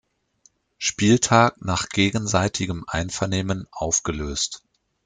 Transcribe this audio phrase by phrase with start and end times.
[0.79, 4.63] Spieltag nach gegenseitigem Einvernehmen aufgelöst.